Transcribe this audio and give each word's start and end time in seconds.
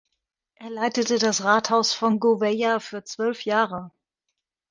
Er 0.55 0.71
leitete 0.71 1.19
das 1.19 1.43
Rathaus 1.43 1.93
von 1.93 2.19
Gouveia 2.19 2.79
für 2.79 3.03
zwölf 3.03 3.45
Jahre. 3.45 3.91